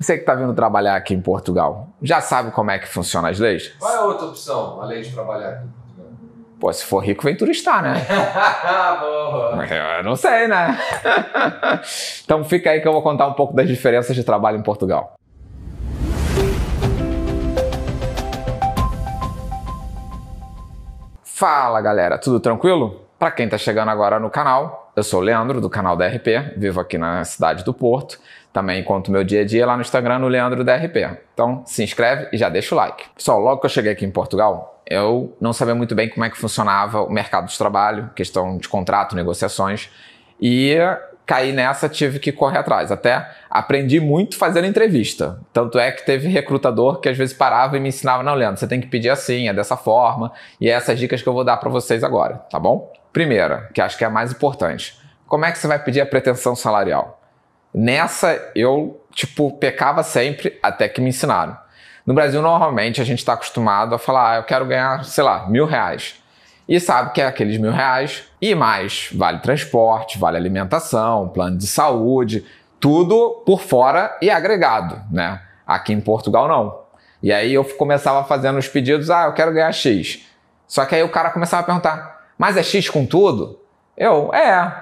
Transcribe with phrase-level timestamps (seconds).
[0.00, 3.38] Você que está vindo trabalhar aqui em Portugal, já sabe como é que funcionam as
[3.38, 3.68] leis?
[3.78, 6.12] Qual é a outra opção, além de trabalhar aqui em Portugal?
[6.58, 7.96] Pô, se for rico, vem turistar, né?
[8.98, 9.62] Boa.
[9.98, 10.78] Eu não sei, né?
[12.24, 15.16] então fica aí que eu vou contar um pouco das diferenças de trabalho em Portugal.
[21.22, 23.02] Fala galera, tudo tranquilo?
[23.18, 26.78] Para quem está chegando agora no canal, eu sou o Leandro do canal DRP, vivo
[26.78, 28.20] aqui na cidade do Porto.
[28.52, 31.18] Também conto meu dia a dia lá no Instagram no Leandro DRP.
[31.32, 33.04] Então se inscreve e já deixa o like.
[33.16, 36.28] Pessoal, logo que eu cheguei aqui em Portugal, eu não sabia muito bem como é
[36.28, 39.88] que funcionava o mercado de trabalho, questão de contrato, negociações,
[40.38, 40.76] e
[41.30, 42.90] caí nessa, tive que correr atrás.
[42.90, 45.38] Até aprendi muito fazendo entrevista.
[45.52, 48.66] Tanto é que teve recrutador que às vezes parava e me ensinava, não, Leandro, você
[48.66, 51.56] tem que pedir assim, é dessa forma, e é essas dicas que eu vou dar
[51.58, 52.92] para vocês agora, tá bom?
[53.12, 54.98] Primeira, que acho que é a mais importante.
[55.28, 57.20] Como é que você vai pedir a pretensão salarial?
[57.72, 61.56] Nessa, eu, tipo, pecava sempre até que me ensinaram.
[62.04, 65.48] No Brasil, normalmente, a gente está acostumado a falar, ah, eu quero ganhar, sei lá,
[65.48, 66.19] mil reais.
[66.70, 69.08] E sabe que é aqueles mil reais e mais.
[69.12, 72.46] Vale transporte, vale alimentação, plano de saúde,
[72.78, 75.42] tudo por fora e agregado, né?
[75.66, 76.78] Aqui em Portugal, não.
[77.20, 80.24] E aí eu começava fazendo os pedidos, ah, eu quero ganhar X.
[80.68, 83.58] Só que aí o cara começava a perguntar, mas é X com tudo?
[83.96, 84.72] Eu, é.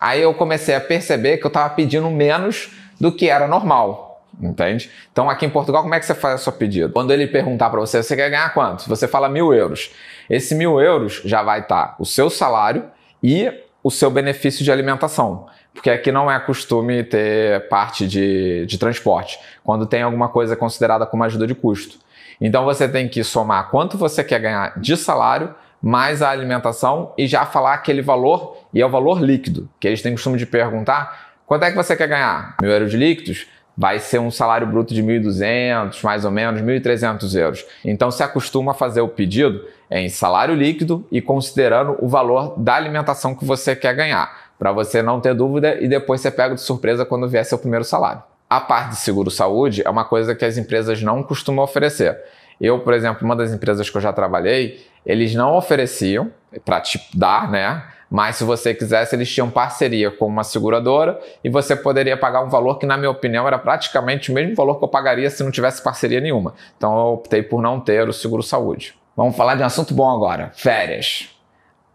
[0.00, 4.07] Aí eu comecei a perceber que eu estava pedindo menos do que era normal,
[4.40, 4.90] entende?
[5.12, 6.92] Então aqui em Portugal, como é que você faz o seu pedido?
[6.92, 8.88] Quando ele perguntar para você, você quer ganhar quanto?
[8.88, 9.90] Você fala mil euros.
[10.28, 12.84] Esse mil euros já vai estar tá o seu salário
[13.22, 15.46] e o seu benefício de alimentação.
[15.72, 21.06] Porque aqui não é costume ter parte de, de transporte, quando tem alguma coisa considerada
[21.06, 21.98] como ajuda de custo.
[22.40, 27.26] Então você tem que somar quanto você quer ganhar de salário mais a alimentação e
[27.26, 31.34] já falar aquele valor, e é o valor líquido, que eles têm costume de perguntar,
[31.46, 32.56] quanto é que você quer ganhar?
[32.60, 33.46] Mil euros líquidos?
[33.80, 37.64] Vai ser um salário bruto de 1.200, mais ou menos, 1.300 euros.
[37.84, 42.74] Então se acostuma a fazer o pedido em salário líquido e considerando o valor da
[42.74, 46.60] alimentação que você quer ganhar, para você não ter dúvida e depois você pega de
[46.60, 48.20] surpresa quando vier seu primeiro salário.
[48.50, 52.18] A parte de seguro-saúde é uma coisa que as empresas não costumam oferecer.
[52.60, 56.32] Eu, por exemplo, uma das empresas que eu já trabalhei, eles não ofereciam
[56.64, 57.84] para te dar, né?
[58.10, 62.48] Mas se você quisesse, eles tinham parceria com uma seguradora e você poderia pagar um
[62.48, 65.50] valor que, na minha opinião, era praticamente o mesmo valor que eu pagaria se não
[65.50, 66.54] tivesse parceria nenhuma.
[66.76, 68.94] Então eu optei por não ter o seguro saúde.
[69.14, 71.28] Vamos falar de um assunto bom agora: férias.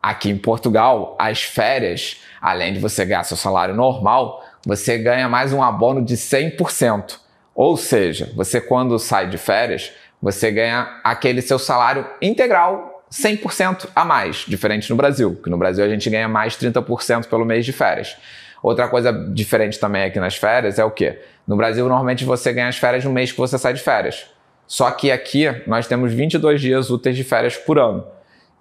[0.01, 5.53] Aqui em Portugal, as férias, além de você ganhar seu salário normal, você ganha mais
[5.53, 7.17] um abono de 100%.
[7.55, 14.03] Ou seja, você quando sai de férias, você ganha aquele seu salário integral 100% a
[14.03, 17.71] mais, diferente no Brasil, que no Brasil a gente ganha mais 30% pelo mês de
[17.71, 18.17] férias.
[18.63, 21.19] Outra coisa diferente também aqui nas férias é o quê?
[21.47, 24.25] No Brasil, normalmente você ganha as férias no mês que você sai de férias.
[24.65, 28.03] Só que aqui nós temos 22 dias úteis de férias por ano.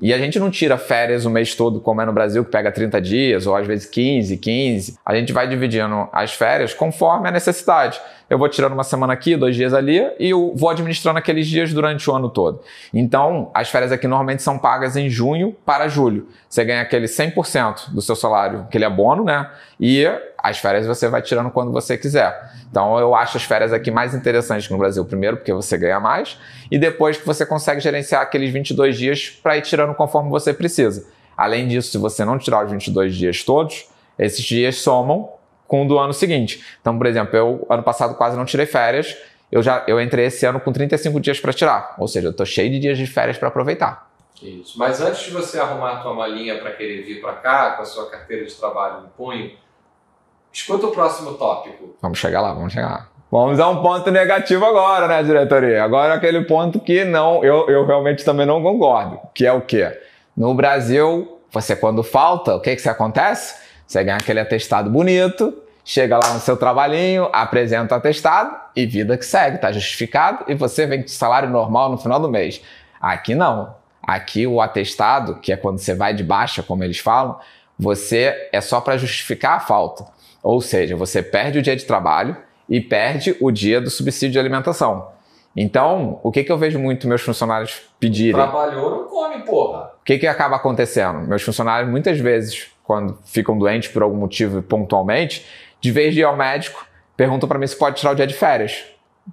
[0.02, 2.72] E a gente não tira férias o mês todo, como é no Brasil, que pega
[2.72, 4.98] 30 dias, ou às vezes 15, 15.
[5.06, 8.00] A gente vai dividindo as férias conforme a necessidade
[8.32, 11.70] eu vou tirando uma semana aqui, dois dias ali e eu vou administrando aqueles dias
[11.70, 12.62] durante o ano todo.
[12.92, 16.26] Então, as férias aqui normalmente são pagas em junho para julho.
[16.48, 19.50] Você ganha aquele 100% do seu salário, aquele abono, né?
[19.78, 20.06] E
[20.42, 22.50] as férias você vai tirando quando você quiser.
[22.68, 26.00] Então, eu acho as férias aqui mais interessantes que no Brasil, primeiro porque você ganha
[26.00, 26.36] mais
[26.70, 31.06] e depois que você consegue gerenciar aqueles 22 dias para ir tirando conforme você precisa.
[31.36, 33.86] Além disso, se você não tirar os 22 dias todos,
[34.18, 35.30] esses dias somam
[35.68, 36.64] com o do ano seguinte.
[36.80, 39.16] Então, por exemplo, eu ano passado quase não tirei férias,
[39.50, 42.44] eu já eu entrei esse ano com 35 dias para tirar, ou seja, eu tô
[42.44, 44.10] cheio de dias de férias para aproveitar.
[44.42, 44.76] Isso.
[44.76, 47.84] Mas antes de você arrumar a tua malinha para querer vir para cá com a
[47.84, 49.52] sua carteira de trabalho em punho,
[50.52, 51.96] escuta o próximo tópico.
[52.00, 53.08] Vamos chegar lá, vamos chegar lá.
[53.30, 55.82] Vamos a um ponto negativo agora, né, diretoria?
[55.82, 59.98] Agora aquele ponto que não, eu, eu realmente também não concordo, que é o quê?
[60.36, 63.54] No Brasil, você quando falta, o que que acontece?
[63.86, 69.16] Você ganha aquele atestado bonito, chega lá no seu trabalhinho, apresenta o atestado e vida
[69.16, 72.62] que segue, tá justificado e você vem com salário normal no final do mês.
[73.00, 73.74] Aqui não.
[74.02, 77.38] Aqui o atestado, que é quando você vai de baixa, como eles falam,
[77.78, 80.04] você é só para justificar a falta.
[80.42, 82.36] Ou seja, você perde o dia de trabalho
[82.68, 85.08] e perde o dia do subsídio de alimentação.
[85.56, 88.32] Então, o que, que eu vejo muito meus funcionários pedirem?
[88.32, 89.92] Trabalhou, não come, porra.
[90.00, 91.20] O que, que acaba acontecendo?
[91.20, 95.46] Meus funcionários, muitas vezes, quando ficam doentes por algum motivo pontualmente,
[95.80, 96.86] de vez de ir ao médico,
[97.16, 98.84] perguntam para mim se pode tirar o dia de férias.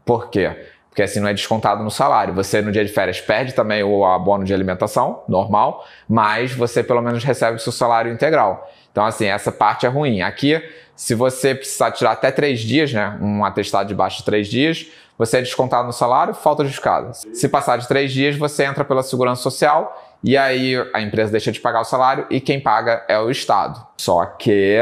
[0.05, 0.51] Por quê?
[0.89, 2.33] Porque assim não é descontado no salário.
[2.33, 7.01] Você no dia de férias perde também o abono de alimentação, normal, mas você pelo
[7.01, 8.69] menos recebe o seu salário integral.
[8.91, 10.21] Então, assim, essa parte é ruim.
[10.21, 10.61] Aqui,
[10.95, 14.87] se você precisar tirar até três dias, né, um atestado de baixo de três dias,
[15.17, 17.13] você é descontado no salário, falta justificada.
[17.13, 21.51] Se passar de três dias, você entra pela segurança social e aí a empresa deixa
[21.51, 23.85] de pagar o salário e quem paga é o Estado.
[23.97, 24.79] Só que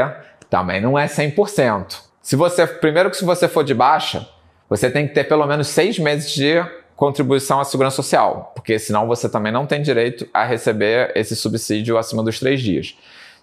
[0.48, 2.00] também não é 100%.
[2.22, 4.28] Se você, primeiro que se você for de baixa,
[4.68, 9.06] você tem que ter pelo menos seis meses de contribuição à segurança social, porque senão
[9.06, 12.96] você também não tem direito a receber esse subsídio acima dos três dias.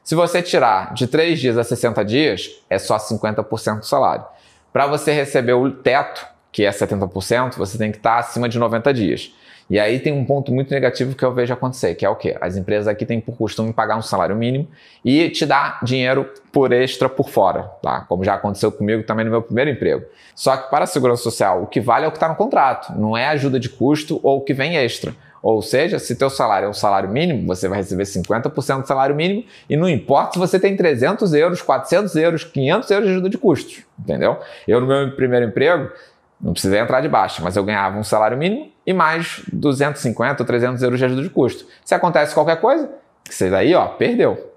[0.04, 4.26] Se você tirar de três dias a 60 dias, é só 50% do salário.
[4.72, 8.94] Para você receber o teto, que é 70%, você tem que estar acima de 90
[8.94, 9.34] dias.
[9.70, 12.38] E aí tem um ponto muito negativo que eu vejo acontecer, que é o quê?
[12.40, 14.68] As empresas aqui têm por costume pagar um salário mínimo
[15.04, 18.02] e te dar dinheiro por extra por fora, tá?
[18.02, 20.06] Como já aconteceu comigo também no meu primeiro emprego.
[20.36, 22.94] Só que para a segurança social, o que vale é o que está no contrato,
[22.94, 25.14] não é ajuda de custo ou o que vem extra.
[25.42, 29.16] Ou seja, se teu salário é um salário mínimo, você vai receber 50% do salário
[29.16, 33.30] mínimo e não importa se você tem 300 euros, 400 euros, 500 euros de ajuda
[33.30, 34.40] de custos, entendeu?
[34.68, 35.92] Eu no meu primeiro emprego,
[36.40, 40.46] não precisei entrar de baixa, mas eu ganhava um salário mínimo e mais 250 ou
[40.48, 41.66] 300 euros de ajuda de custo.
[41.84, 42.92] Se acontece qualquer coisa,
[43.30, 44.54] você daí, ó, perdeu.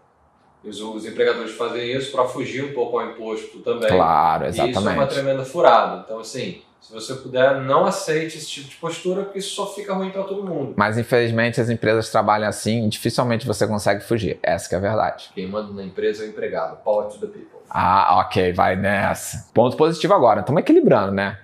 [0.62, 3.88] Os, os empregadores fazem isso para fugir um pouco ao imposto também.
[3.88, 4.76] Claro, exatamente.
[4.76, 6.02] E isso é uma tremenda furada.
[6.04, 9.94] Então, assim, se você puder, não aceite esse tipo de postura, porque isso só fica
[9.94, 10.74] ruim para todo mundo.
[10.76, 14.38] Mas, infelizmente, as empresas trabalham assim e dificilmente você consegue fugir.
[14.42, 15.30] Essa é a verdade.
[15.34, 16.82] Quem manda na empresa é o empregado.
[16.82, 17.58] Power to the people.
[17.70, 19.50] Ah, ok, vai nessa.
[19.54, 20.40] Ponto positivo agora.
[20.40, 21.38] Estamos equilibrando, né?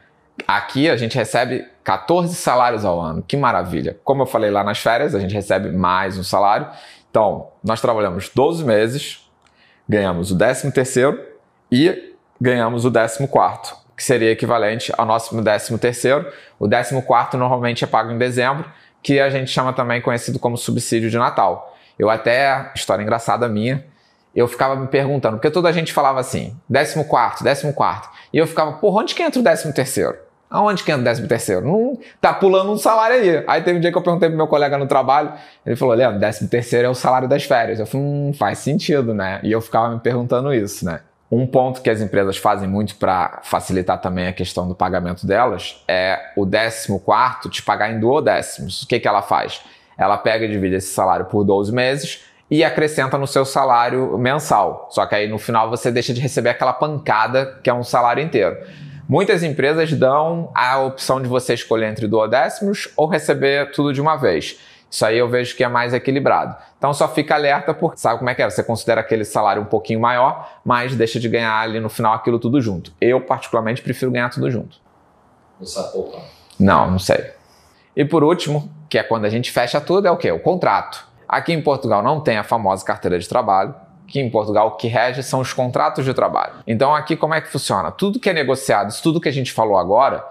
[0.46, 3.22] Aqui a gente recebe 14 salários ao ano.
[3.22, 3.98] Que maravilha.
[4.02, 6.68] Como eu falei lá nas férias, a gente recebe mais um salário.
[7.10, 9.30] Então, nós trabalhamos 12 meses,
[9.88, 11.22] ganhamos o 13 terceiro
[11.70, 16.26] e ganhamos o 14 quarto, que seria equivalente ao nosso 13 terceiro.
[16.58, 18.68] O 14 quarto normalmente é pago em dezembro,
[19.00, 21.76] que a gente chama também conhecido como subsídio de Natal.
[21.96, 23.84] Eu até, história engraçada minha,
[24.34, 28.08] eu ficava me perguntando, porque toda a gente falava assim, 14 quarto, 14 quarto.
[28.32, 30.23] E eu ficava, porra, onde que entra o 13 terceiro?
[30.54, 31.66] Aonde que entra o 13 terceiro?
[31.66, 33.44] Não tá pulando um salário aí.
[33.44, 35.32] Aí teve um dia que eu perguntei pro meu colega no trabalho,
[35.66, 37.80] ele falou, Leandro, 13 terceiro é o salário das férias.
[37.80, 39.40] Eu falei, hum, faz sentido, né?
[39.42, 41.00] E eu ficava me perguntando isso, né?
[41.28, 45.82] Um ponto que as empresas fazem muito para facilitar também a questão do pagamento delas
[45.88, 48.84] é o 14 te pagar em duodécimos.
[48.84, 49.60] O que, que ela faz?
[49.98, 54.86] Ela pega e divide esse salário por 12 meses e acrescenta no seu salário mensal.
[54.92, 58.22] Só que aí no final você deixa de receber aquela pancada que é um salário
[58.22, 58.56] inteiro.
[59.08, 64.16] Muitas empresas dão a opção de você escolher entre duodécimos ou receber tudo de uma
[64.16, 64.58] vez.
[64.90, 66.56] Isso aí eu vejo que é mais equilibrado.
[66.78, 68.48] Então só fica alerta porque sabe como é que é?
[68.48, 72.38] Você considera aquele salário um pouquinho maior, mas deixa de ganhar ali no final aquilo
[72.38, 72.92] tudo junto.
[73.00, 74.78] Eu particularmente prefiro ganhar tudo junto.
[75.58, 76.22] Não sabe poupar?
[76.58, 77.32] Não, não sei.
[77.96, 80.30] E por último, que é quando a gente fecha tudo, é o quê?
[80.30, 81.06] O contrato.
[81.28, 83.74] Aqui em Portugal não tem a famosa carteira de trabalho
[84.06, 86.54] que em Portugal que rege são os contratos de trabalho.
[86.66, 87.90] Então aqui como é que funciona?
[87.90, 90.24] Tudo que é negociado, tudo que a gente falou agora,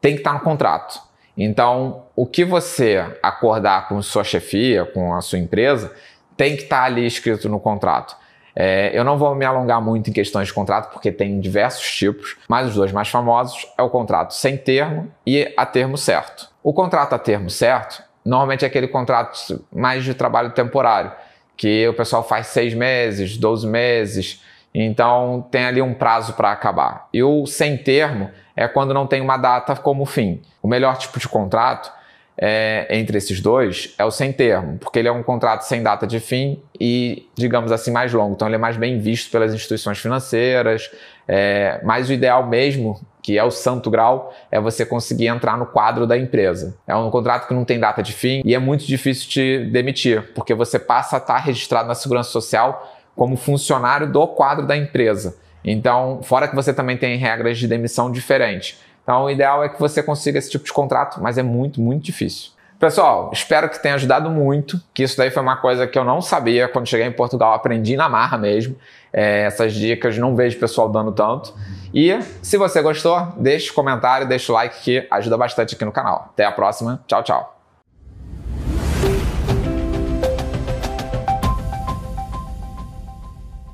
[0.00, 1.00] tem que estar no contrato.
[1.36, 5.92] Então, o que você acordar com sua chefia, com a sua empresa,
[6.36, 8.16] tem que estar ali escrito no contrato.
[8.56, 12.36] É, eu não vou me alongar muito em questões de contrato, porque tem diversos tipos,
[12.48, 16.50] mas os dois mais famosos é o contrato sem termo e a termo certo.
[16.60, 21.12] O contrato a termo certo, normalmente é aquele contrato mais de trabalho temporário,
[21.58, 27.08] que o pessoal faz seis meses, 12 meses, então tem ali um prazo para acabar.
[27.12, 30.40] E o sem termo é quando não tem uma data como fim.
[30.62, 31.92] O melhor tipo de contrato
[32.40, 36.06] é, entre esses dois é o sem termo, porque ele é um contrato sem data
[36.06, 38.34] de fim e, digamos assim, mais longo.
[38.34, 40.88] Então ele é mais bem visto pelas instituições financeiras.
[41.26, 45.66] É, mas o ideal mesmo que é o santo grau, é você conseguir entrar no
[45.66, 46.78] quadro da empresa.
[46.86, 50.32] É um contrato que não tem data de fim e é muito difícil te demitir,
[50.34, 55.36] porque você passa a estar registrado na Segurança Social como funcionário do quadro da empresa.
[55.62, 58.78] Então, fora que você também tem regras de demissão diferentes.
[59.02, 62.04] Então, o ideal é que você consiga esse tipo de contrato, mas é muito, muito
[62.04, 62.52] difícil.
[62.78, 66.22] Pessoal, espero que tenha ajudado muito, que isso daí foi uma coisa que eu não
[66.22, 68.76] sabia quando cheguei em Portugal, aprendi na marra mesmo.
[69.12, 71.52] É, essas dicas não vejo pessoal dando tanto.
[71.92, 76.28] E se você gostou, deixe comentário, deixe o like que ajuda bastante aqui no canal.
[76.32, 77.02] Até a próxima.
[77.08, 77.57] Tchau, tchau.